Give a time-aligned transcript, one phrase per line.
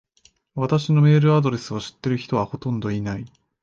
[0.55, 3.25] 私のメールアドレスを知ってる人はほとんどいない。